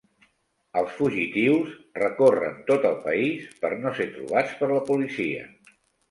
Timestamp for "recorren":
1.99-2.55